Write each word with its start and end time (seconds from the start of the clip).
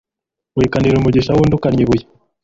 wikanira 0.57 0.95
umugisha 0.97 1.35
w'undi 1.37 1.53
ukannya 1.55 1.81
ibuye 1.83 2.05